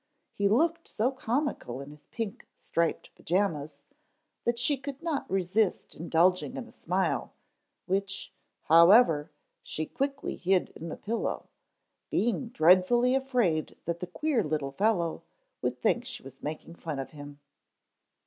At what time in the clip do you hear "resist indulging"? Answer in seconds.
5.29-6.57